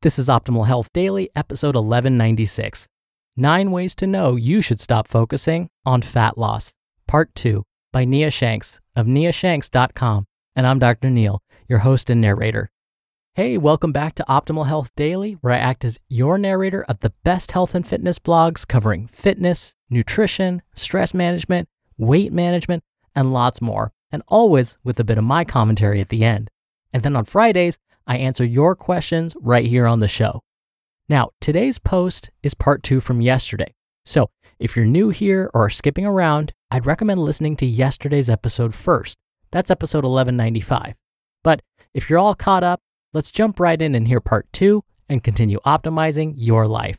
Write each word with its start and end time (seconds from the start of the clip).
This 0.00 0.16
is 0.16 0.28
Optimal 0.28 0.68
Health 0.68 0.92
Daily, 0.92 1.28
episode 1.34 1.74
1196. 1.74 2.86
Nine 3.36 3.72
Ways 3.72 3.96
to 3.96 4.06
Know 4.06 4.36
You 4.36 4.60
Should 4.60 4.78
Stop 4.78 5.08
Focusing 5.08 5.70
on 5.84 6.02
Fat 6.02 6.38
Loss, 6.38 6.72
Part 7.08 7.34
2, 7.34 7.64
by 7.92 8.04
Nia 8.04 8.30
Shanks 8.30 8.78
of 8.94 9.06
niashanks.com. 9.06 10.24
And 10.54 10.68
I'm 10.68 10.78
Dr. 10.78 11.10
Neal, 11.10 11.42
your 11.68 11.80
host 11.80 12.10
and 12.10 12.20
narrator. 12.20 12.70
Hey, 13.34 13.58
welcome 13.58 13.90
back 13.90 14.14
to 14.14 14.24
Optimal 14.28 14.68
Health 14.68 14.92
Daily, 14.94 15.32
where 15.40 15.52
I 15.52 15.58
act 15.58 15.84
as 15.84 15.98
your 16.08 16.38
narrator 16.38 16.84
of 16.84 17.00
the 17.00 17.12
best 17.24 17.50
health 17.50 17.74
and 17.74 17.84
fitness 17.84 18.20
blogs 18.20 18.64
covering 18.68 19.08
fitness, 19.08 19.74
nutrition, 19.90 20.62
stress 20.76 21.12
management, 21.12 21.68
weight 21.96 22.32
management, 22.32 22.84
and 23.16 23.32
lots 23.32 23.60
more, 23.60 23.90
and 24.12 24.22
always 24.28 24.78
with 24.84 25.00
a 25.00 25.04
bit 25.04 25.18
of 25.18 25.24
my 25.24 25.44
commentary 25.44 26.00
at 26.00 26.10
the 26.10 26.22
end. 26.22 26.50
And 26.92 27.02
then 27.02 27.16
on 27.16 27.24
Fridays, 27.24 27.78
I 28.08 28.16
answer 28.16 28.44
your 28.44 28.74
questions 28.74 29.36
right 29.38 29.66
here 29.66 29.86
on 29.86 30.00
the 30.00 30.08
show. 30.08 30.40
Now, 31.10 31.28
today's 31.42 31.78
post 31.78 32.30
is 32.42 32.54
part 32.54 32.82
two 32.82 33.00
from 33.00 33.20
yesterday. 33.20 33.74
So 34.06 34.30
if 34.58 34.74
you're 34.74 34.86
new 34.86 35.10
here 35.10 35.50
or 35.52 35.68
skipping 35.68 36.06
around, 36.06 36.54
I'd 36.70 36.86
recommend 36.86 37.20
listening 37.20 37.54
to 37.58 37.66
yesterday's 37.66 38.30
episode 38.30 38.74
first. 38.74 39.18
That's 39.52 39.70
episode 39.70 40.04
1195. 40.04 40.94
But 41.44 41.60
if 41.92 42.08
you're 42.08 42.18
all 42.18 42.34
caught 42.34 42.64
up, 42.64 42.80
let's 43.12 43.30
jump 43.30 43.60
right 43.60 43.80
in 43.80 43.94
and 43.94 44.08
hear 44.08 44.20
part 44.20 44.46
two 44.54 44.84
and 45.06 45.22
continue 45.22 45.60
optimizing 45.66 46.32
your 46.34 46.66
life. 46.66 46.96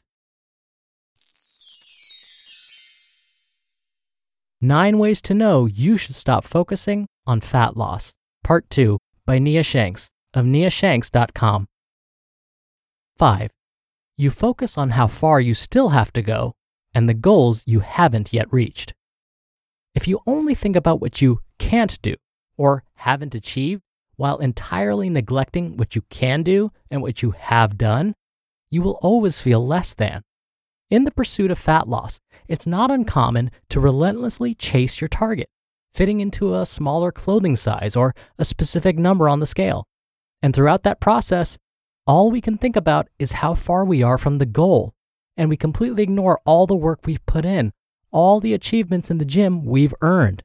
Nine 4.61 4.99
Ways 4.99 5.23
to 5.23 5.33
Know 5.33 5.65
You 5.65 5.97
Should 5.97 6.15
Stop 6.15 6.43
Focusing 6.45 7.07
on 7.25 7.41
Fat 7.41 7.77
Loss, 7.77 8.13
Part 8.43 8.69
2 8.69 8.99
by 9.25 9.39
Nia 9.39 9.63
Shanks 9.63 10.09
of 10.33 10.45
niashanks.com. 10.45 11.67
5. 13.17 13.51
You 14.17 14.31
focus 14.31 14.77
on 14.77 14.91
how 14.91 15.07
far 15.07 15.39
you 15.39 15.53
still 15.53 15.89
have 15.89 16.11
to 16.13 16.21
go 16.21 16.55
and 16.93 17.07
the 17.07 17.13
goals 17.13 17.63
you 17.65 17.81
haven't 17.81 18.33
yet 18.33 18.51
reached. 18.51 18.93
If 19.95 20.07
you 20.07 20.19
only 20.25 20.55
think 20.55 20.75
about 20.75 21.01
what 21.01 21.21
you 21.21 21.41
can't 21.57 22.01
do 22.01 22.15
or 22.57 22.83
haven't 22.95 23.35
achieved 23.35 23.81
while 24.15 24.37
entirely 24.37 25.09
neglecting 25.09 25.77
what 25.77 25.95
you 25.95 26.03
can 26.09 26.43
do 26.43 26.71
and 26.89 27.01
what 27.01 27.21
you 27.21 27.31
have 27.31 27.77
done, 27.77 28.13
you 28.69 28.81
will 28.81 28.99
always 29.01 29.39
feel 29.39 29.65
less 29.65 29.93
than. 29.93 30.21
In 30.89 31.03
the 31.03 31.11
pursuit 31.11 31.51
of 31.51 31.59
fat 31.59 31.87
loss, 31.87 32.19
it's 32.47 32.67
not 32.67 32.91
uncommon 32.91 33.51
to 33.69 33.79
relentlessly 33.79 34.55
chase 34.55 34.99
your 34.99 35.07
target, 35.07 35.49
fitting 35.93 36.19
into 36.19 36.55
a 36.55 36.65
smaller 36.65 37.11
clothing 37.11 37.55
size 37.55 37.95
or 37.95 38.15
a 38.37 38.45
specific 38.45 38.97
number 38.97 39.29
on 39.29 39.39
the 39.39 39.45
scale. 39.45 39.85
And 40.41 40.53
throughout 40.53 40.83
that 40.83 40.99
process, 40.99 41.57
all 42.07 42.31
we 42.31 42.41
can 42.41 42.57
think 42.57 42.75
about 42.75 43.07
is 43.19 43.33
how 43.33 43.53
far 43.53 43.85
we 43.85 44.01
are 44.01 44.17
from 44.17 44.37
the 44.37 44.45
goal. 44.45 44.93
And 45.37 45.49
we 45.49 45.57
completely 45.57 46.03
ignore 46.03 46.41
all 46.45 46.65
the 46.65 46.75
work 46.75 47.01
we've 47.05 47.25
put 47.25 47.45
in, 47.45 47.71
all 48.11 48.39
the 48.39 48.53
achievements 48.53 49.11
in 49.11 49.17
the 49.17 49.25
gym 49.25 49.65
we've 49.65 49.93
earned. 50.01 50.43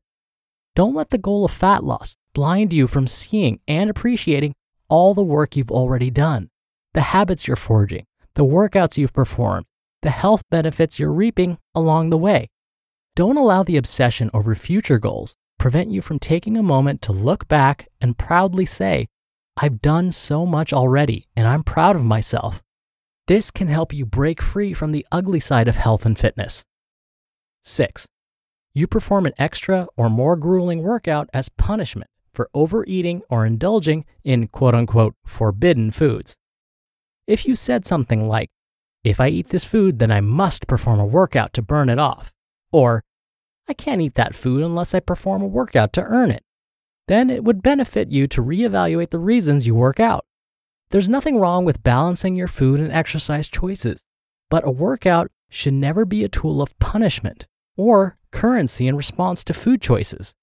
Don't 0.75 0.95
let 0.95 1.11
the 1.11 1.19
goal 1.19 1.45
of 1.45 1.51
fat 1.51 1.85
loss 1.85 2.17
blind 2.35 2.73
you 2.73 2.87
from 2.87 3.07
seeing 3.07 3.61
and 3.67 3.89
appreciating 3.89 4.55
all 4.89 5.15
the 5.15 5.23
work 5.23 5.57
you've 5.57 5.71
already 5.71 6.11
done, 6.11 6.51
the 6.93 7.01
habits 7.01 7.47
you're 7.47 7.57
forging, 7.57 8.07
the 8.35 8.45
workouts 8.45 8.97
you've 8.97 9.13
performed, 9.13 9.67
the 10.03 10.11
health 10.11 10.43
benefits 10.51 10.99
you're 10.99 11.13
reaping 11.13 11.59
along 11.75 12.11
the 12.11 12.19
way. 12.19 12.49
Don't 13.17 13.37
allow 13.37 13.63
the 13.63 13.77
obsession 13.77 14.31
over 14.35 14.55
future 14.55 14.99
goals 14.99 15.37
prevent 15.59 15.91
you 15.91 16.03
from 16.03 16.19
taking 16.19 16.57
a 16.57 16.63
moment 16.63 17.01
to 17.03 17.13
look 17.13 17.49
back 17.49 17.89
and 18.01 18.19
proudly 18.19 18.67
say, 18.67 19.07
I've 19.57 19.81
done 19.81 20.11
so 20.11 20.45
much 20.45 20.73
already 20.73 21.29
and 21.37 21.47
I'm 21.47 21.63
proud 21.63 21.97
of 21.97 22.05
myself. 22.05 22.63
This 23.27 23.51
can 23.51 23.69
help 23.69 23.93
you 23.93 24.05
break 24.05 24.43
free 24.43 24.75
from 24.75 24.93
the 24.93 25.07
ugly 25.13 25.41
side 25.41 25.69
of 25.69 25.77
health 25.77 26.05
and 26.05 26.19
fitness. 26.19 26.65
6. 27.63 28.07
You 28.75 28.87
perform 28.87 29.27
an 29.27 29.33
extra 29.39 29.87
or 29.97 30.11
more 30.11 30.37
grueling 30.37 30.83
workout 30.83 31.31
as 31.33 31.49
punishment 31.49 32.11
for 32.33 32.51
overeating 32.53 33.23
or 33.31 33.47
indulging 33.47 34.05
in 34.25 34.49
quote 34.49 34.75
unquote 34.75 35.15
forbidden 35.25 35.93
foods. 35.93 36.35
If 37.27 37.47
you 37.47 37.55
said 37.55 37.87
something 37.87 38.29
like, 38.29 38.51
if 39.05 39.21
I 39.21 39.29
eat 39.29 39.49
this 39.49 39.65
food, 39.65 40.01
then 40.01 40.11
I 40.11 40.21
must 40.21 40.67
perform 40.67 40.99
a 40.99 41.07
workout 41.07 41.53
to 41.55 41.63
burn 41.63 41.89
it 41.89 41.99
off, 41.99 42.33
or 42.73 43.05
I 43.69 43.73
can't 43.73 44.01
eat 44.01 44.15
that 44.15 44.35
food 44.35 44.63
unless 44.63 44.95
I 44.95 45.01
perform 45.01 45.43
a 45.43 45.47
workout 45.47 45.93
to 45.95 46.03
earn 46.03 46.31
it, 46.31 46.43
then 47.09 47.31
it 47.31 47.45
would 47.45 47.63
benefit 47.63 48.11
you 48.11 48.27
to 48.29 48.43
reevaluate 48.43 49.11
the 49.11 49.19
reasons 49.19 49.67
you 49.67 49.75
work 49.75 50.01
out. 50.01 50.25
There's 50.91 51.09
nothing 51.09 51.39
wrong 51.39 51.65
with 51.65 51.83
balancing 51.83 52.37
your 52.37 52.49
food 52.49 52.81
and 52.81 52.93
exercise 52.93 53.49
choices, 53.49 54.05
but 54.51 54.67
a 54.67 54.71
workout 54.71 55.31
should 55.51 55.75
never 55.75 56.05
be 56.05 56.25
a 56.25 56.29
tool 56.29 56.63
of 56.63 56.79
punishment 56.79 57.47
or 57.77 58.17
currency 58.31 58.87
in 58.87 58.97
response 58.97 59.45
to 59.45 59.55
food 59.55 59.81
choices. 59.81 60.35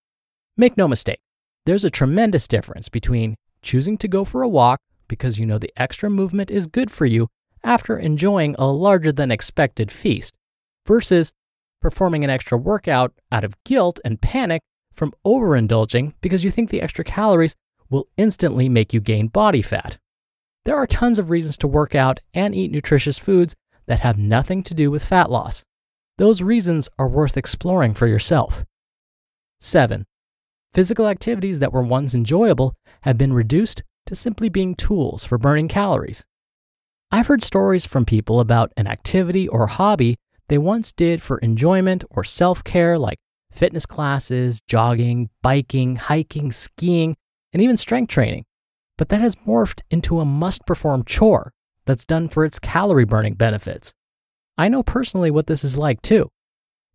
Make 0.58 0.78
no 0.78 0.88
mistake, 0.88 1.20
there's 1.66 1.86
a 1.86 1.90
tremendous 1.90 2.48
difference 2.48 2.90
between 2.90 3.36
choosing 3.62 3.98
to 4.00 4.08
go 4.08 4.26
for 4.26 4.42
a 4.42 4.50
walk 4.50 4.80
because 5.08 5.38
you 5.38 5.46
know 5.46 5.58
the 5.58 5.74
extra 5.78 6.10
movement 6.10 6.50
is 6.50 6.68
good 6.68 6.90
for 6.90 7.06
you 7.06 7.28
after 7.64 7.98
enjoying 7.98 8.56
a 8.58 8.66
larger 8.66 9.12
than 9.12 9.32
expected 9.32 9.92
feast 9.92 10.34
versus 10.88 11.32
performing 11.82 12.24
an 12.24 12.30
extra 12.30 12.58
workout 12.58 13.14
out 13.32 13.44
of 13.44 13.56
guilt 13.64 14.00
and 14.04 14.22
panic 14.22 14.62
from 14.94 15.14
overindulging 15.26 16.14
because 16.22 16.44
you 16.44 16.52
think 16.52 16.70
the 16.70 16.82
extra 16.82 17.04
calories 17.04 17.56
will 17.90 18.08
instantly 18.18 18.70
make 18.70 18.94
you 18.94 19.00
gain 19.00 19.28
body 19.28 19.62
fat. 19.62 19.98
There 20.66 20.76
are 20.76 20.88
tons 20.88 21.20
of 21.20 21.30
reasons 21.30 21.58
to 21.60 21.68
work 21.68 21.96
out 21.96 22.20
and 22.34 22.54
eat 22.54 22.72
nutritious 22.72 23.18
foods 23.18 23.56
that 23.88 24.02
have 24.02 24.18
nothing 24.18 24.64
to 24.64 24.74
do 24.74 24.92
with 24.92 25.04
fat 25.04 25.32
loss. 25.32 25.64
Those 26.18 26.42
reasons 26.42 26.88
are 27.00 27.08
worth 27.08 27.38
exploring 27.38 27.94
for 27.94 28.08
yourself. 28.08 28.64
7. 29.60 30.06
Physical 30.74 31.08
activities 31.08 31.60
that 31.60 31.74
were 31.74 31.84
once 31.84 32.14
enjoyable 32.14 32.76
have 33.02 33.18
been 33.18 33.34
reduced 33.34 33.84
to 34.06 34.16
simply 34.16 34.50
being 34.50 34.76
tools 34.76 35.26
for 35.26 35.38
burning 35.38 35.68
calories. 35.68 36.26
I've 37.12 37.28
heard 37.28 37.44
stories 37.44 37.86
from 37.86 38.06
people 38.06 38.40
about 38.40 38.72
an 38.78 38.88
activity 38.88 39.48
or 39.48 39.68
hobby 39.68 40.18
they 40.48 40.58
once 40.58 40.92
did 40.92 41.22
for 41.22 41.38
enjoyment 41.38 42.04
or 42.10 42.24
self 42.26 42.62
care, 42.64 43.00
like 43.00 43.20
fitness 43.52 43.86
classes, 43.86 44.62
jogging, 44.62 45.30
biking, 45.42 45.98
hiking, 45.98 46.52
skiing, 46.52 47.16
and 47.54 47.62
even 47.62 47.78
strength 47.78 48.10
training. 48.10 48.46
But 48.98 49.10
that 49.10 49.22
has 49.22 49.36
morphed 49.36 49.82
into 49.90 50.20
a 50.20 50.26
must 50.26 50.66
perform 50.66 51.04
chore 51.06 51.54
that's 51.86 52.06
done 52.06 52.30
for 52.30 52.46
its 52.46 52.60
calorie 52.60 53.06
burning 53.06 53.34
benefits. 53.34 53.94
I 54.58 54.68
know 54.68 54.84
personally 54.84 55.32
what 55.32 55.48
this 55.48 55.64
is 55.64 55.78
like 55.78 56.02
too. 56.02 56.30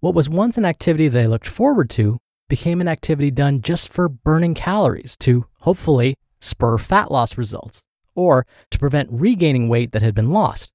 What 0.00 0.14
was 0.14 0.29
once 0.29 0.56
an 0.56 0.64
activity 0.64 1.06
I 1.19 1.26
looked 1.26 1.49
forward 1.49 1.91
to 1.91 2.19
became 2.49 2.81
an 2.81 2.88
activity 2.88 3.31
done 3.31 3.61
just 3.61 3.93
for 3.93 4.08
burning 4.08 4.55
calories 4.55 5.17
to 5.19 5.47
hopefully 5.61 6.14
spur 6.41 6.79
fat 6.79 7.11
loss 7.11 7.37
results 7.37 7.82
or 8.14 8.47
to 8.70 8.79
prevent 8.79 9.08
regaining 9.11 9.69
weight 9.69 9.93
that 9.93 10.03
had 10.03 10.14
been 10.14 10.31
lost. 10.31 10.70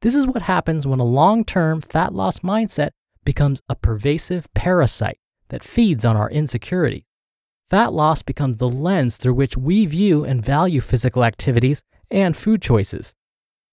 This 0.00 0.14
is 0.14 0.26
what 0.26 0.42
happens 0.42 0.86
when 0.86 1.00
a 1.00 1.04
long 1.04 1.44
term 1.44 1.80
fat 1.80 2.14
loss 2.14 2.40
mindset 2.40 2.90
becomes 3.24 3.60
a 3.68 3.74
pervasive 3.74 4.52
parasite 4.54 5.18
that 5.48 5.64
feeds 5.64 6.04
on 6.04 6.16
our 6.16 6.30
insecurity. 6.30 7.06
Fat 7.68 7.92
loss 7.92 8.22
becomes 8.22 8.58
the 8.58 8.68
lens 8.68 9.16
through 9.16 9.34
which 9.34 9.56
we 9.56 9.86
view 9.86 10.24
and 10.24 10.44
value 10.44 10.80
physical 10.80 11.24
activities 11.24 11.82
and 12.10 12.36
food 12.36 12.60
choices. 12.60 13.14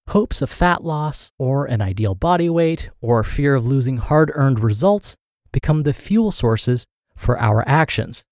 Hopes 0.10 0.42
of 0.42 0.50
fat 0.50 0.84
loss, 0.84 1.32
or 1.38 1.66
an 1.66 1.82
ideal 1.82 2.16
body 2.16 2.50
weight, 2.50 2.90
or 3.02 3.24
fear 3.24 3.56
of 3.56 3.66
losing 3.68 3.98
hard 3.98 4.32
earned 4.34 4.60
results 4.60 5.16
become 5.52 5.84
the 5.84 5.94
fuel 5.94 6.32
sources 6.32 6.86
for 7.16 7.38
our 7.40 7.68
actions. 7.68 8.24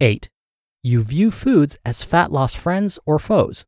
8. 0.00 0.28
You 0.82 1.04
view 1.04 1.30
foods 1.30 1.76
as 1.84 2.02
fat 2.02 2.32
loss 2.32 2.54
friends 2.54 2.98
or 3.06 3.18
foes. 3.18 3.64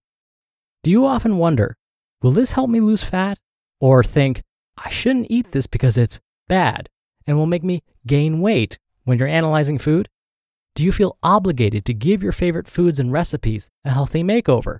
Do 0.83 0.91
you 0.91 1.06
often 1.06 1.39
wonder, 1.39 1.77
will 2.23 2.33
this 2.33 2.53
help 2.53 2.69
me 2.69 2.81
lose 2.81 3.05
fat? 3.05 3.39
Or 3.81 4.03
think, 4.03 4.43
I 4.77 4.91
shouldn't 4.91 5.29
eat 5.31 5.53
this 5.53 5.67
because 5.67 5.97
it's 5.97 6.19
bad 6.49 6.88
and 7.26 7.37
will 7.37 7.46
make 7.46 7.64
me 7.64 7.82
gain 8.06 8.41
weight 8.41 8.79
when 9.05 9.19
you're 9.19 9.29
analyzing 9.29 9.79
food? 9.79 10.08
Do 10.75 10.82
you 10.82 10.93
feel 10.93 11.19
obligated 11.23 11.85
to 11.85 11.94
give 11.94 12.23
your 12.23 12.32
favorite 12.32 12.67
foods 12.67 12.99
and 12.99 13.12
recipes 13.12 13.70
a 13.85 13.91
healthy 13.91 14.23
makeover? 14.23 14.79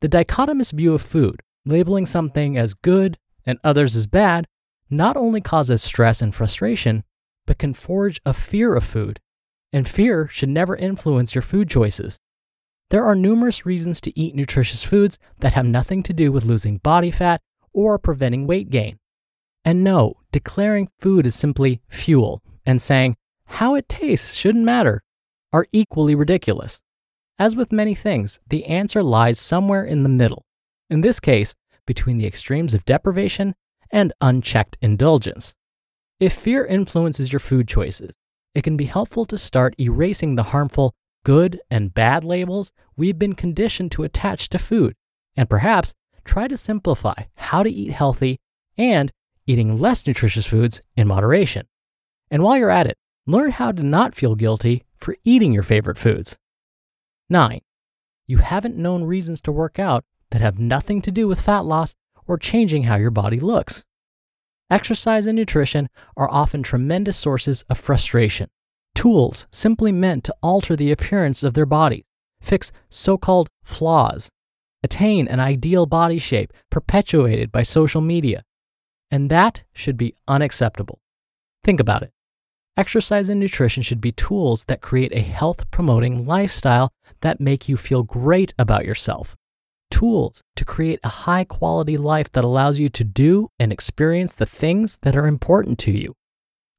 The 0.00 0.08
dichotomous 0.08 0.72
view 0.72 0.94
of 0.94 1.02
food, 1.02 1.42
labeling 1.66 2.06
something 2.06 2.56
as 2.56 2.74
good 2.74 3.18
and 3.44 3.58
others 3.62 3.96
as 3.96 4.06
bad, 4.06 4.46
not 4.88 5.16
only 5.16 5.40
causes 5.40 5.82
stress 5.82 6.22
and 6.22 6.34
frustration, 6.34 7.04
but 7.46 7.58
can 7.58 7.74
forge 7.74 8.20
a 8.24 8.32
fear 8.32 8.74
of 8.74 8.84
food. 8.84 9.20
And 9.72 9.86
fear 9.86 10.28
should 10.28 10.48
never 10.48 10.76
influence 10.76 11.34
your 11.34 11.42
food 11.42 11.68
choices. 11.68 12.18
There 12.90 13.04
are 13.04 13.14
numerous 13.14 13.66
reasons 13.66 14.00
to 14.02 14.18
eat 14.18 14.34
nutritious 14.34 14.82
foods 14.82 15.18
that 15.40 15.52
have 15.52 15.66
nothing 15.66 16.02
to 16.04 16.14
do 16.14 16.32
with 16.32 16.46
losing 16.46 16.78
body 16.78 17.10
fat 17.10 17.42
or 17.74 17.98
preventing 17.98 18.46
weight 18.46 18.70
gain. 18.70 18.98
And 19.62 19.84
no, 19.84 20.17
declaring 20.32 20.88
food 20.98 21.26
as 21.26 21.34
simply 21.34 21.80
fuel 21.88 22.42
and 22.64 22.80
saying 22.80 23.16
how 23.46 23.74
it 23.74 23.88
tastes 23.88 24.34
shouldn't 24.34 24.64
matter 24.64 25.02
are 25.52 25.66
equally 25.72 26.14
ridiculous. 26.14 26.80
As 27.38 27.56
with 27.56 27.72
many 27.72 27.94
things, 27.94 28.40
the 28.48 28.64
answer 28.66 29.02
lies 29.02 29.38
somewhere 29.38 29.84
in 29.84 30.02
the 30.02 30.08
middle, 30.08 30.44
in 30.90 31.00
this 31.00 31.20
case, 31.20 31.54
between 31.86 32.18
the 32.18 32.26
extremes 32.26 32.74
of 32.74 32.84
deprivation 32.84 33.54
and 33.90 34.12
unchecked 34.20 34.76
indulgence. 34.82 35.54
If 36.20 36.34
fear 36.34 36.66
influences 36.66 37.32
your 37.32 37.40
food 37.40 37.68
choices, 37.68 38.12
it 38.54 38.62
can 38.62 38.76
be 38.76 38.86
helpful 38.86 39.24
to 39.26 39.38
start 39.38 39.74
erasing 39.78 40.34
the 40.34 40.42
harmful 40.42 40.94
good 41.24 41.60
and 41.70 41.94
bad 41.94 42.24
labels 42.24 42.72
we've 42.96 43.18
been 43.18 43.34
conditioned 43.34 43.92
to 43.92 44.02
attach 44.02 44.48
to 44.48 44.58
food, 44.58 44.94
and 45.36 45.48
perhaps 45.48 45.94
try 46.24 46.48
to 46.48 46.56
simplify 46.56 47.14
how 47.36 47.62
to 47.62 47.70
eat 47.70 47.92
healthy 47.92 48.40
and 48.76 49.12
eating 49.48 49.78
less 49.78 50.06
nutritious 50.06 50.46
foods 50.46 50.80
in 50.94 51.08
moderation. 51.08 51.66
And 52.30 52.42
while 52.42 52.56
you're 52.56 52.70
at 52.70 52.86
it, 52.86 52.98
learn 53.26 53.50
how 53.50 53.72
to 53.72 53.82
not 53.82 54.14
feel 54.14 54.34
guilty 54.34 54.84
for 54.98 55.16
eating 55.24 55.52
your 55.52 55.62
favorite 55.62 55.96
foods. 55.98 56.36
9. 57.30 57.60
You 58.26 58.38
haven't 58.38 58.76
known 58.76 59.04
reasons 59.04 59.40
to 59.40 59.52
work 59.52 59.78
out 59.78 60.04
that 60.30 60.42
have 60.42 60.58
nothing 60.58 61.00
to 61.02 61.10
do 61.10 61.26
with 61.26 61.40
fat 61.40 61.64
loss 61.64 61.94
or 62.26 62.36
changing 62.36 62.84
how 62.84 62.96
your 62.96 63.10
body 63.10 63.40
looks. 63.40 63.82
Exercise 64.70 65.24
and 65.24 65.36
nutrition 65.36 65.88
are 66.14 66.30
often 66.30 66.62
tremendous 66.62 67.16
sources 67.16 67.62
of 67.70 67.78
frustration, 67.78 68.50
tools 68.94 69.46
simply 69.50 69.92
meant 69.92 70.24
to 70.24 70.34
alter 70.42 70.76
the 70.76 70.90
appearance 70.90 71.42
of 71.42 71.54
their 71.54 71.64
body, 71.64 72.04
fix 72.42 72.70
so 72.90 73.16
called 73.16 73.48
flaws, 73.64 74.28
attain 74.82 75.26
an 75.26 75.40
ideal 75.40 75.86
body 75.86 76.18
shape 76.18 76.52
perpetuated 76.70 77.50
by 77.50 77.62
social 77.62 78.02
media. 78.02 78.42
And 79.10 79.30
that 79.30 79.62
should 79.72 79.96
be 79.96 80.14
unacceptable. 80.26 81.00
Think 81.64 81.80
about 81.80 82.02
it. 82.02 82.12
Exercise 82.76 83.28
and 83.28 83.40
nutrition 83.40 83.82
should 83.82 84.00
be 84.00 84.12
tools 84.12 84.64
that 84.64 84.80
create 84.80 85.12
a 85.12 85.20
health 85.20 85.68
promoting 85.70 86.24
lifestyle 86.24 86.92
that 87.22 87.40
make 87.40 87.68
you 87.68 87.76
feel 87.76 88.04
great 88.04 88.54
about 88.58 88.84
yourself. 88.84 89.34
Tools 89.90 90.42
to 90.54 90.64
create 90.64 91.00
a 91.02 91.08
high 91.08 91.44
quality 91.44 91.96
life 91.96 92.30
that 92.32 92.44
allows 92.44 92.78
you 92.78 92.88
to 92.90 93.02
do 93.02 93.48
and 93.58 93.72
experience 93.72 94.34
the 94.34 94.46
things 94.46 94.98
that 95.02 95.16
are 95.16 95.26
important 95.26 95.78
to 95.80 95.90
you. 95.90 96.14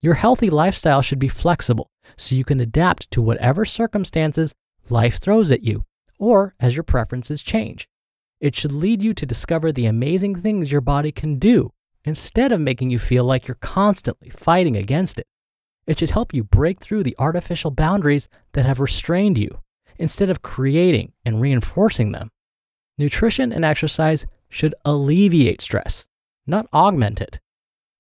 Your 0.02 0.14
healthy 0.14 0.50
lifestyle 0.50 1.02
should 1.02 1.20
be 1.20 1.28
flexible 1.28 1.90
so 2.16 2.36
you 2.36 2.46
can 2.46 2.62
adapt 2.62 3.12
to 3.12 3.22
whatever 3.22 3.66
circumstances 3.66 4.54
life 4.90 5.18
throws 5.18 5.52
at 5.52 5.64
you 5.64 5.84
or 6.18 6.56
as 6.60 6.76
your 6.78 6.84
preferences 6.84 7.42
change. 7.42 7.88
It 8.40 8.56
should 8.56 8.72
lead 8.72 9.04
you 9.04 9.14
to 9.16 9.26
discover 9.26 9.74
the 9.74 9.88
amazing 9.88 10.36
things 10.36 10.72
your 10.72 10.80
body 10.80 11.12
can 11.12 11.40
do 11.40 11.72
instead 12.10 12.52
of 12.52 12.60
making 12.60 12.90
you 12.90 12.98
feel 12.98 13.24
like 13.24 13.48
you're 13.48 13.56
constantly 13.62 14.30
fighting 14.30 14.76
against 14.76 15.20
it. 15.20 15.28
It 15.86 16.00
should 16.00 16.10
help 16.10 16.34
you 16.34 16.44
break 16.44 16.80
through 16.80 17.04
the 17.04 17.16
artificial 17.20 17.70
boundaries 17.72 18.28
that 18.54 18.66
have 18.66 18.80
restrained 18.80 19.38
you 19.38 19.62
instead 19.98 20.30
of 20.30 20.42
creating 20.42 21.14
and 21.24 21.40
reinforcing 21.40 22.12
them. 22.12 22.32
Nutrition 22.98 23.54
and 23.54 23.64
exercise 23.64 24.26
should 24.50 24.74
alleviate 24.84 25.62
stress, 25.62 26.08
not 26.48 26.68
augment 26.74 27.22
it. 27.22 27.40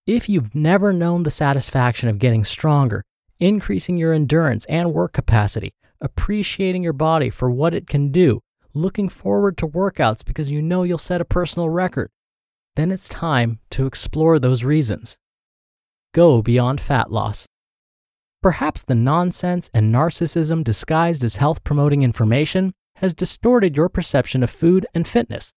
If 0.08 0.28
you've 0.28 0.56
never 0.56 0.92
known 0.92 1.22
the 1.22 1.32
satisfaction 1.32 2.10
of 2.10 2.18
getting 2.18 2.44
stronger, 2.44 3.04
increasing 3.40 3.98
your 3.98 4.12
endurance 4.12 4.66
and 4.66 4.92
work 4.92 5.14
capacity, 5.14 5.72
appreciating 6.02 6.82
your 6.82 6.94
body 6.94 7.30
for 7.30 7.52
what 7.52 7.76
it 7.76 7.86
can 7.86 8.12
do, 8.12 8.42
looking 8.74 9.08
forward 9.08 9.56
to 9.60 9.68
workouts 9.68 10.26
because 10.26 10.50
you 10.50 10.64
know 10.64 10.82
you'll 10.82 10.98
set 10.98 11.22
a 11.22 11.26
personal 11.26 11.70
record, 11.70 12.10
then 12.80 12.94
it's 12.94 13.10
time 13.10 13.60
to 13.70 13.86
explore 13.86 14.40
those 14.40 14.64
reasons. 14.64 15.18
Go 16.14 16.42
beyond 16.42 16.80
fat 16.80 17.12
loss. 17.12 17.46
Perhaps 18.42 18.84
the 18.84 18.96
nonsense 18.96 19.70
and 19.74 19.94
narcissism 19.94 20.64
disguised 20.64 21.22
as 21.26 21.36
health 21.36 21.66
promoting 21.66 22.04
information 22.04 22.74
has 22.96 23.14
distorted 23.14 23.76
your 23.76 23.90
perception 23.90 24.44
of 24.44 24.50
food 24.50 24.88
and 24.94 25.06
fitness. 25.06 25.54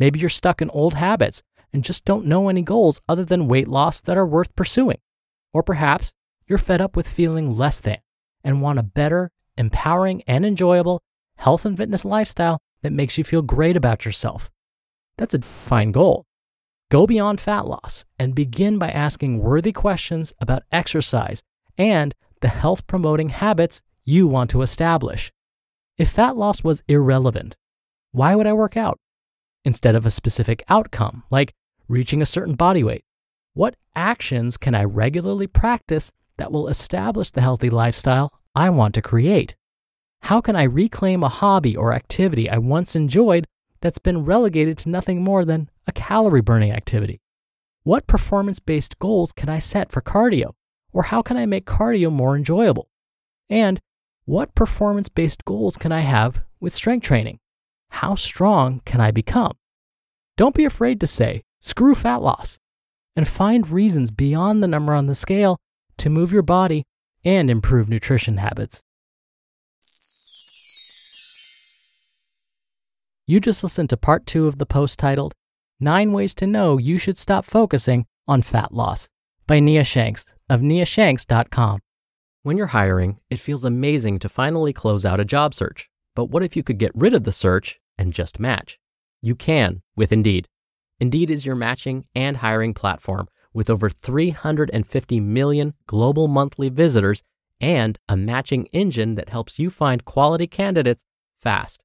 Maybe 0.00 0.18
you're 0.18 0.28
stuck 0.28 0.60
in 0.60 0.68
old 0.70 0.94
habits 0.94 1.42
and 1.72 1.84
just 1.84 2.04
don't 2.04 2.26
know 2.26 2.48
any 2.48 2.62
goals 2.62 3.00
other 3.08 3.24
than 3.24 3.46
weight 3.46 3.68
loss 3.68 4.00
that 4.00 4.18
are 4.18 4.26
worth 4.26 4.56
pursuing. 4.56 4.98
Or 5.52 5.62
perhaps 5.62 6.12
you're 6.48 6.58
fed 6.58 6.80
up 6.80 6.96
with 6.96 7.08
feeling 7.08 7.56
less 7.56 7.78
than 7.78 7.98
and 8.42 8.60
want 8.60 8.80
a 8.80 8.82
better, 8.82 9.30
empowering, 9.56 10.24
and 10.26 10.44
enjoyable 10.44 11.04
health 11.36 11.64
and 11.64 11.76
fitness 11.76 12.04
lifestyle 12.04 12.58
that 12.82 12.92
makes 12.92 13.16
you 13.16 13.22
feel 13.22 13.42
great 13.42 13.76
about 13.76 14.04
yourself. 14.04 14.50
That's 15.16 15.34
a 15.34 15.40
fine 15.40 15.92
goal. 15.92 16.26
Go 16.94 17.08
beyond 17.08 17.40
fat 17.40 17.66
loss 17.66 18.04
and 18.20 18.36
begin 18.36 18.78
by 18.78 18.88
asking 18.88 19.40
worthy 19.40 19.72
questions 19.72 20.32
about 20.38 20.62
exercise 20.70 21.42
and 21.76 22.14
the 22.40 22.46
health 22.46 22.86
promoting 22.86 23.30
habits 23.30 23.82
you 24.04 24.28
want 24.28 24.48
to 24.50 24.62
establish. 24.62 25.32
If 25.98 26.10
fat 26.10 26.36
loss 26.36 26.62
was 26.62 26.84
irrelevant, 26.86 27.56
why 28.12 28.36
would 28.36 28.46
I 28.46 28.52
work 28.52 28.76
out? 28.76 29.00
Instead 29.64 29.96
of 29.96 30.06
a 30.06 30.10
specific 30.12 30.62
outcome, 30.68 31.24
like 31.32 31.52
reaching 31.88 32.22
a 32.22 32.26
certain 32.26 32.54
body 32.54 32.84
weight, 32.84 33.02
what 33.54 33.74
actions 33.96 34.56
can 34.56 34.76
I 34.76 34.84
regularly 34.84 35.48
practice 35.48 36.12
that 36.36 36.52
will 36.52 36.68
establish 36.68 37.32
the 37.32 37.40
healthy 37.40 37.70
lifestyle 37.70 38.30
I 38.54 38.70
want 38.70 38.94
to 38.94 39.02
create? 39.02 39.56
How 40.22 40.40
can 40.40 40.54
I 40.54 40.62
reclaim 40.62 41.24
a 41.24 41.28
hobby 41.28 41.76
or 41.76 41.92
activity 41.92 42.48
I 42.48 42.58
once 42.58 42.94
enjoyed 42.94 43.48
that's 43.84 43.98
been 43.98 44.24
relegated 44.24 44.78
to 44.78 44.88
nothing 44.88 45.22
more 45.22 45.44
than 45.44 45.68
a 45.86 45.92
calorie 45.92 46.40
burning 46.40 46.72
activity? 46.72 47.20
What 47.82 48.06
performance 48.06 48.58
based 48.58 48.98
goals 48.98 49.30
can 49.30 49.50
I 49.50 49.58
set 49.58 49.92
for 49.92 50.00
cardio? 50.00 50.54
Or 50.94 51.02
how 51.02 51.20
can 51.20 51.36
I 51.36 51.44
make 51.44 51.66
cardio 51.66 52.10
more 52.10 52.34
enjoyable? 52.34 52.88
And 53.50 53.82
what 54.24 54.54
performance 54.54 55.10
based 55.10 55.44
goals 55.44 55.76
can 55.76 55.92
I 55.92 56.00
have 56.00 56.44
with 56.60 56.74
strength 56.74 57.04
training? 57.04 57.40
How 57.90 58.14
strong 58.14 58.80
can 58.86 59.02
I 59.02 59.10
become? 59.10 59.52
Don't 60.38 60.54
be 60.54 60.64
afraid 60.64 60.98
to 61.00 61.06
say, 61.06 61.42
screw 61.60 61.94
fat 61.94 62.22
loss, 62.22 62.58
and 63.14 63.28
find 63.28 63.68
reasons 63.68 64.10
beyond 64.10 64.62
the 64.62 64.68
number 64.68 64.94
on 64.94 65.08
the 65.08 65.14
scale 65.14 65.58
to 65.98 66.08
move 66.08 66.32
your 66.32 66.42
body 66.42 66.84
and 67.22 67.50
improve 67.50 67.90
nutrition 67.90 68.38
habits. 68.38 68.80
You 73.26 73.40
just 73.40 73.62
listened 73.62 73.88
to 73.88 73.96
part 73.96 74.26
two 74.26 74.46
of 74.46 74.58
the 74.58 74.66
post 74.66 74.98
titled, 74.98 75.32
Nine 75.80 76.12
Ways 76.12 76.34
to 76.34 76.46
Know 76.46 76.76
You 76.76 76.98
Should 76.98 77.16
Stop 77.16 77.46
Focusing 77.46 78.04
on 78.28 78.42
Fat 78.42 78.74
Loss 78.74 79.08
by 79.46 79.60
Nia 79.60 79.82
Shanks 79.82 80.26
of 80.50 80.60
niashanks.com. 80.60 81.80
When 82.42 82.58
you're 82.58 82.66
hiring, 82.66 83.20
it 83.30 83.38
feels 83.38 83.64
amazing 83.64 84.18
to 84.18 84.28
finally 84.28 84.74
close 84.74 85.06
out 85.06 85.20
a 85.20 85.24
job 85.24 85.54
search. 85.54 85.88
But 86.14 86.26
what 86.26 86.42
if 86.42 86.54
you 86.54 86.62
could 86.62 86.76
get 86.76 86.92
rid 86.94 87.14
of 87.14 87.24
the 87.24 87.32
search 87.32 87.80
and 87.96 88.12
just 88.12 88.38
match? 88.38 88.78
You 89.22 89.34
can 89.34 89.80
with 89.96 90.12
Indeed. 90.12 90.46
Indeed 91.00 91.30
is 91.30 91.46
your 91.46 91.56
matching 91.56 92.04
and 92.14 92.36
hiring 92.36 92.74
platform 92.74 93.28
with 93.54 93.70
over 93.70 93.88
350 93.88 95.20
million 95.20 95.72
global 95.86 96.28
monthly 96.28 96.68
visitors 96.68 97.22
and 97.58 97.98
a 98.06 98.18
matching 98.18 98.66
engine 98.66 99.14
that 99.14 99.30
helps 99.30 99.58
you 99.58 99.70
find 99.70 100.04
quality 100.04 100.46
candidates 100.46 101.06
fast. 101.40 101.84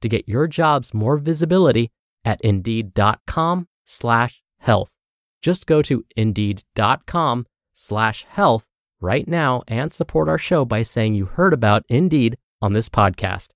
to 0.00 0.08
get 0.08 0.28
your 0.28 0.46
jobs 0.46 0.94
more 0.94 1.18
visibility 1.18 1.90
at 2.24 2.40
indeed.com 2.40 3.68
slash 3.84 4.42
health. 4.58 4.92
Just 5.42 5.66
go 5.66 5.82
to 5.82 6.04
indeed.com 6.16 7.46
slash 7.74 8.24
health 8.24 8.66
right 9.00 9.28
now 9.28 9.62
and 9.68 9.92
support 9.92 10.28
our 10.28 10.38
show 10.38 10.64
by 10.64 10.82
saying 10.82 11.14
you 11.14 11.26
heard 11.26 11.52
about 11.52 11.84
Indeed 11.88 12.38
on 12.62 12.72
this 12.72 12.88
podcast. 12.88 13.48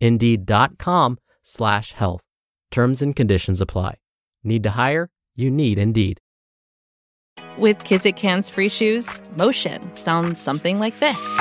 Indeed.com 0.00 1.18
slash 1.42 1.92
health. 1.92 2.22
Terms 2.70 3.00
and 3.02 3.14
conditions 3.14 3.60
apply. 3.60 3.96
Need 4.42 4.64
to 4.64 4.70
hire? 4.70 5.08
You 5.36 5.50
need 5.50 5.78
Indeed. 5.78 6.20
With 7.58 7.78
Kizik 7.78 8.18
hands 8.18 8.50
free 8.50 8.68
shoes, 8.68 9.20
motion 9.36 9.94
sounds 9.94 10.40
something 10.40 10.78
like 10.78 10.98
this. 11.00 11.40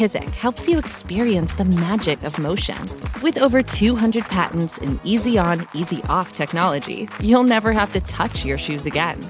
Kizik 0.00 0.34
helps 0.36 0.66
you 0.66 0.78
experience 0.78 1.52
the 1.52 1.66
magic 1.66 2.22
of 2.22 2.38
motion. 2.38 2.78
With 3.22 3.36
over 3.36 3.62
200 3.62 4.24
patents 4.24 4.78
and 4.78 4.98
easy 5.04 5.36
on, 5.36 5.66
easy 5.74 6.02
off 6.04 6.34
technology, 6.34 7.06
you'll 7.20 7.44
never 7.44 7.70
have 7.70 7.92
to 7.92 8.00
touch 8.00 8.42
your 8.42 8.56
shoes 8.56 8.86
again. 8.86 9.20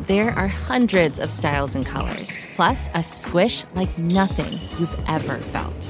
There 0.00 0.32
are 0.32 0.46
hundreds 0.46 1.18
of 1.18 1.32
styles 1.32 1.74
and 1.74 1.86
colors, 1.86 2.46
plus 2.54 2.90
a 2.92 3.02
squish 3.02 3.64
like 3.74 3.96
nothing 3.96 4.60
you've 4.78 4.94
ever 5.06 5.38
felt. 5.38 5.84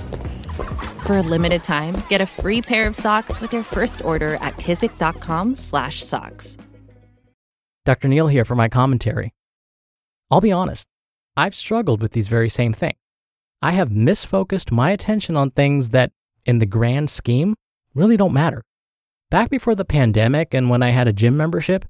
For 1.05 1.17
a 1.17 1.23
limited 1.23 1.65
time, 1.65 2.05
get 2.09 2.21
a 2.21 2.27
free 2.27 2.63
pair 2.63 2.87
of 2.87 2.95
socks 2.95 3.41
with 3.41 3.53
your 3.53 3.65
first 3.65 4.05
order 4.05 4.35
at 4.35 4.59
kizik.com/socks. 4.59 6.57
Dr. 7.85 8.07
Neal 8.07 8.29
here 8.29 8.45
for 8.45 8.55
my 8.55 8.69
commentary. 8.69 9.33
I'll 10.31 10.41
be 10.41 10.53
honest, 10.53 10.87
I've 11.37 11.57
struggled 11.57 12.01
with 12.01 12.13
these 12.13 12.29
very 12.29 12.49
same 12.49 12.75
things. 12.75 13.02
I 13.63 13.73
have 13.73 13.91
misfocused 13.91 14.73
my 14.73 14.91
attention 14.91 15.37
on 15.37 15.51
things 15.51 15.91
that, 15.91 16.11
in 16.45 16.59
the 16.59 16.67
grand 16.67 17.09
scheme, 17.09 17.55
really 17.95 18.17
don't 18.17 18.33
matter. 18.33 18.65
Back 19.31 19.51
before 19.51 19.77
the 19.77 19.85
pandemic 19.85 20.53
and 20.53 20.69
when 20.69 20.83
I 20.83 20.91
had 20.91 21.07
a 21.07 21.13
gym 21.13 21.37
membership, 21.37 21.85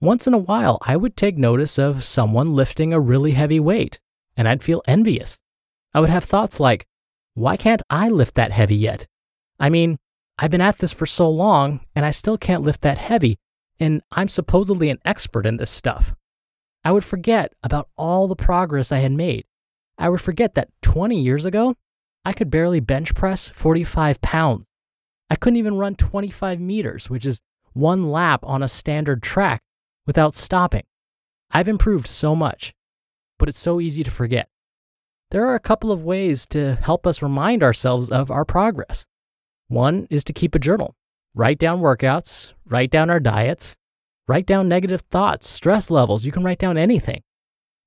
once 0.00 0.26
in 0.26 0.32
a 0.32 0.38
while 0.38 0.78
I 0.82 0.96
would 0.96 1.16
take 1.16 1.36
notice 1.36 1.78
of 1.78 2.02
someone 2.02 2.54
lifting 2.54 2.92
a 2.92 2.98
really 2.98 3.32
heavy 3.32 3.60
weight, 3.60 4.00
and 4.36 4.48
I'd 4.48 4.62
feel 4.62 4.82
envious. 4.86 5.38
I 5.92 6.00
would 6.00 6.10
have 6.10 6.24
thoughts 6.24 6.58
like, 6.58 6.86
why 7.34 7.58
can't 7.58 7.82
I 7.90 8.08
lift 8.08 8.34
that 8.36 8.50
heavy 8.50 8.76
yet? 8.76 9.06
I 9.60 9.68
mean, 9.68 9.98
I've 10.38 10.50
been 10.50 10.60
at 10.62 10.78
this 10.78 10.92
for 10.92 11.06
so 11.06 11.28
long 11.28 11.80
and 11.94 12.06
I 12.06 12.10
still 12.10 12.38
can't 12.38 12.62
lift 12.62 12.80
that 12.82 12.98
heavy, 12.98 13.38
and 13.78 14.00
I'm 14.10 14.28
supposedly 14.28 14.88
an 14.88 14.98
expert 15.04 15.44
in 15.44 15.58
this 15.58 15.70
stuff. 15.70 16.14
I 16.84 16.90
would 16.90 17.04
forget 17.04 17.52
about 17.62 17.90
all 17.96 18.26
the 18.26 18.34
progress 18.34 18.90
I 18.90 18.98
had 18.98 19.12
made. 19.12 19.44
I 19.98 20.08
would 20.08 20.20
forget 20.20 20.54
that 20.54 20.68
20 20.82 21.20
years 21.20 21.44
ago, 21.44 21.76
I 22.24 22.32
could 22.32 22.50
barely 22.50 22.80
bench 22.80 23.14
press 23.14 23.48
45 23.48 24.20
pounds. 24.20 24.64
I 25.28 25.36
couldn't 25.36 25.56
even 25.56 25.78
run 25.78 25.94
25 25.94 26.60
meters, 26.60 27.08
which 27.08 27.26
is 27.26 27.40
one 27.72 28.10
lap 28.10 28.40
on 28.44 28.62
a 28.62 28.68
standard 28.68 29.22
track, 29.22 29.62
without 30.06 30.34
stopping. 30.34 30.84
I've 31.50 31.68
improved 31.68 32.06
so 32.06 32.36
much, 32.36 32.74
but 33.38 33.48
it's 33.48 33.58
so 33.58 33.80
easy 33.80 34.02
to 34.02 34.10
forget. 34.10 34.48
There 35.30 35.46
are 35.46 35.54
a 35.54 35.60
couple 35.60 35.90
of 35.90 36.04
ways 36.04 36.46
to 36.48 36.74
help 36.76 37.06
us 37.06 37.22
remind 37.22 37.62
ourselves 37.62 38.10
of 38.10 38.30
our 38.30 38.44
progress. 38.44 39.06
One 39.68 40.06
is 40.10 40.24
to 40.24 40.34
keep 40.34 40.54
a 40.54 40.58
journal. 40.58 40.94
Write 41.34 41.58
down 41.58 41.80
workouts, 41.80 42.52
write 42.66 42.90
down 42.90 43.08
our 43.08 43.20
diets, 43.20 43.76
write 44.28 44.44
down 44.44 44.68
negative 44.68 45.00
thoughts, 45.10 45.48
stress 45.48 45.90
levels. 45.90 46.26
You 46.26 46.32
can 46.32 46.44
write 46.44 46.58
down 46.58 46.76
anything. 46.76 47.22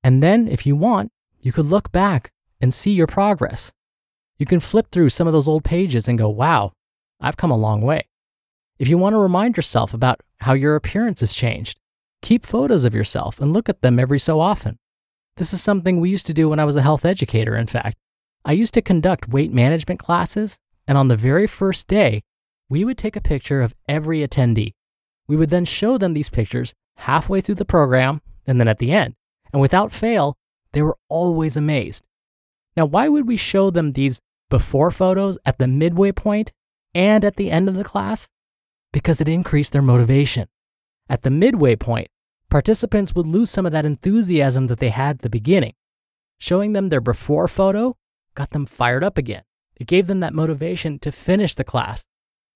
And 0.02 0.22
then, 0.22 0.48
if 0.48 0.66
you 0.66 0.74
want, 0.74 1.12
you 1.46 1.52
could 1.52 1.66
look 1.66 1.92
back 1.92 2.32
and 2.60 2.74
see 2.74 2.90
your 2.90 3.06
progress. 3.06 3.70
You 4.36 4.46
can 4.46 4.58
flip 4.58 4.88
through 4.90 5.10
some 5.10 5.28
of 5.28 5.32
those 5.32 5.46
old 5.46 5.62
pages 5.62 6.08
and 6.08 6.18
go, 6.18 6.28
wow, 6.28 6.72
I've 7.20 7.36
come 7.36 7.52
a 7.52 7.56
long 7.56 7.82
way. 7.82 8.08
If 8.80 8.88
you 8.88 8.98
want 8.98 9.12
to 9.12 9.18
remind 9.18 9.56
yourself 9.56 9.94
about 9.94 10.20
how 10.40 10.54
your 10.54 10.74
appearance 10.74 11.20
has 11.20 11.32
changed, 11.32 11.78
keep 12.20 12.44
photos 12.44 12.84
of 12.84 12.96
yourself 12.96 13.40
and 13.40 13.52
look 13.52 13.68
at 13.68 13.80
them 13.80 14.00
every 14.00 14.18
so 14.18 14.40
often. 14.40 14.80
This 15.36 15.54
is 15.54 15.62
something 15.62 16.00
we 16.00 16.10
used 16.10 16.26
to 16.26 16.34
do 16.34 16.48
when 16.48 16.58
I 16.58 16.64
was 16.64 16.74
a 16.74 16.82
health 16.82 17.04
educator, 17.04 17.54
in 17.54 17.68
fact. 17.68 17.96
I 18.44 18.50
used 18.50 18.74
to 18.74 18.82
conduct 18.82 19.28
weight 19.28 19.52
management 19.52 20.00
classes, 20.00 20.58
and 20.88 20.98
on 20.98 21.06
the 21.06 21.16
very 21.16 21.46
first 21.46 21.86
day, 21.86 22.24
we 22.68 22.84
would 22.84 22.98
take 22.98 23.14
a 23.14 23.20
picture 23.20 23.62
of 23.62 23.72
every 23.88 24.26
attendee. 24.26 24.74
We 25.28 25.36
would 25.36 25.50
then 25.50 25.64
show 25.64 25.96
them 25.96 26.12
these 26.12 26.28
pictures 26.28 26.74
halfway 26.96 27.40
through 27.40 27.54
the 27.54 27.64
program 27.64 28.20
and 28.48 28.58
then 28.58 28.66
at 28.66 28.78
the 28.78 28.90
end. 28.90 29.14
And 29.52 29.62
without 29.62 29.92
fail, 29.92 30.36
they 30.76 30.82
were 30.82 30.98
always 31.08 31.56
amazed. 31.56 32.04
Now, 32.76 32.84
why 32.84 33.08
would 33.08 33.26
we 33.26 33.38
show 33.38 33.70
them 33.70 33.92
these 33.92 34.20
before 34.50 34.90
photos 34.90 35.38
at 35.46 35.56
the 35.56 35.66
midway 35.66 36.12
point 36.12 36.52
and 36.94 37.24
at 37.24 37.36
the 37.36 37.50
end 37.50 37.70
of 37.70 37.76
the 37.76 37.82
class? 37.82 38.28
Because 38.92 39.22
it 39.22 39.26
increased 39.26 39.72
their 39.72 39.80
motivation. 39.80 40.48
At 41.08 41.22
the 41.22 41.30
midway 41.30 41.76
point, 41.76 42.08
participants 42.50 43.14
would 43.14 43.26
lose 43.26 43.48
some 43.48 43.64
of 43.64 43.72
that 43.72 43.86
enthusiasm 43.86 44.66
that 44.66 44.78
they 44.78 44.90
had 44.90 45.16
at 45.16 45.22
the 45.22 45.30
beginning. 45.30 45.72
Showing 46.38 46.74
them 46.74 46.90
their 46.90 47.00
before 47.00 47.48
photo 47.48 47.96
got 48.34 48.50
them 48.50 48.66
fired 48.66 49.02
up 49.02 49.16
again. 49.16 49.44
It 49.76 49.86
gave 49.86 50.08
them 50.08 50.20
that 50.20 50.34
motivation 50.34 50.98
to 50.98 51.10
finish 51.10 51.54
the 51.54 51.64
class. 51.64 52.04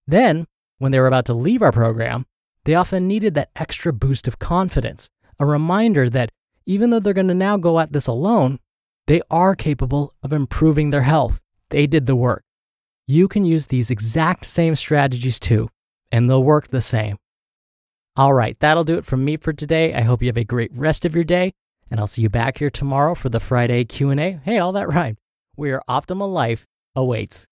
Then, 0.06 0.46
when 0.76 0.92
they 0.92 1.00
were 1.00 1.06
about 1.06 1.24
to 1.24 1.32
leave 1.32 1.62
our 1.62 1.72
program, 1.72 2.26
they 2.64 2.74
often 2.74 3.08
needed 3.08 3.32
that 3.32 3.48
extra 3.56 3.94
boost 3.94 4.28
of 4.28 4.38
confidence, 4.38 5.08
a 5.38 5.46
reminder 5.46 6.10
that 6.10 6.28
even 6.70 6.90
though 6.90 7.00
they're 7.00 7.12
going 7.12 7.26
to 7.26 7.34
now 7.34 7.56
go 7.56 7.80
at 7.80 7.92
this 7.92 8.06
alone, 8.06 8.60
they 9.08 9.20
are 9.28 9.56
capable 9.56 10.14
of 10.22 10.32
improving 10.32 10.90
their 10.90 11.02
health. 11.02 11.40
They 11.70 11.88
did 11.88 12.06
the 12.06 12.14
work. 12.14 12.44
You 13.08 13.26
can 13.26 13.44
use 13.44 13.66
these 13.66 13.90
exact 13.90 14.44
same 14.44 14.76
strategies 14.76 15.40
too, 15.40 15.68
and 16.12 16.30
they'll 16.30 16.44
work 16.44 16.68
the 16.68 16.80
same. 16.80 17.16
All 18.14 18.32
right, 18.34 18.56
that'll 18.60 18.84
do 18.84 18.98
it 18.98 19.04
from 19.04 19.24
me 19.24 19.36
for 19.36 19.52
today. 19.52 19.92
I 19.94 20.02
hope 20.02 20.22
you 20.22 20.28
have 20.28 20.36
a 20.36 20.44
great 20.44 20.70
rest 20.72 21.04
of 21.04 21.12
your 21.12 21.24
day, 21.24 21.50
and 21.90 21.98
I'll 21.98 22.06
see 22.06 22.22
you 22.22 22.28
back 22.28 22.58
here 22.58 22.70
tomorrow 22.70 23.16
for 23.16 23.30
the 23.30 23.40
Friday 23.40 23.84
Q&A. 23.84 24.38
Hey, 24.44 24.58
all 24.58 24.70
that 24.70 24.88
rhymed. 24.88 25.18
Where 25.56 25.70
your 25.70 25.82
optimal 25.88 26.32
life 26.32 26.68
awaits. 26.94 27.48